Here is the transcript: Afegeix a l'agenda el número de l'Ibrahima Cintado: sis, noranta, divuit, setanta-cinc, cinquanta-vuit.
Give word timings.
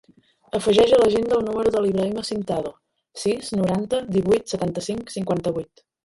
Afegeix 0.59 0.91
a 0.95 0.97
l'agenda 1.01 1.35
el 1.39 1.43
número 1.49 1.73
de 1.75 1.83
l'Ibrahima 1.83 2.23
Cintado: 2.29 2.71
sis, 3.25 3.51
noranta, 3.59 3.99
divuit, 4.15 4.49
setanta-cinc, 4.55 5.13
cinquanta-vuit. 5.17 5.85